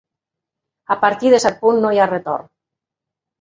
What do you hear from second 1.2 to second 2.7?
de cert punt no hi ha retorn.